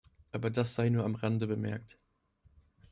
Aber 0.31 0.49
das 0.49 0.73
sei 0.73 0.89
nur 0.89 1.03
am 1.05 1.13
Rande 1.13 1.45
bemerkt. 1.45 1.99